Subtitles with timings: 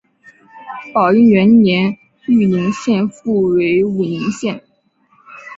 [0.95, 1.95] 宝应元年
[2.25, 4.63] 豫宁县复为武宁县。